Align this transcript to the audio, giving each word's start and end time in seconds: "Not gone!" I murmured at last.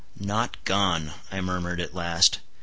"Not 0.19 0.57
gone!" 0.65 1.11
I 1.31 1.41
murmured 1.41 1.79
at 1.79 1.93
last. 1.93 2.39